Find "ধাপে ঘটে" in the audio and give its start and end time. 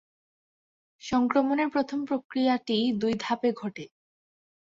3.19-3.85